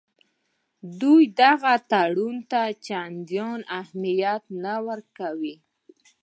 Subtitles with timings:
[1.01, 5.55] دوی دغه تړون ته چندان اهمیت نه ورکوي.